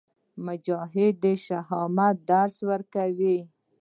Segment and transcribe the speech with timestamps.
[0.45, 3.37] مجاهد د شهامت درس ورکوي.